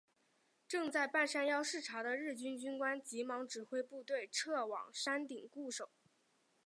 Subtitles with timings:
[0.67, 5.91] 正在半山腰视察的日军军官急忙指挥部队撤往山顶固守。